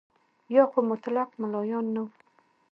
[0.55, 2.13] یا خو مطلق ملایان نه وو.